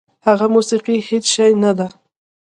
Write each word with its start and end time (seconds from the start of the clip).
هغه 0.27 0.45
موسیقي 0.55 0.95
هېڅ 1.09 1.25
شی 1.33 1.51
نه 1.63 1.71
ده. 1.77 1.87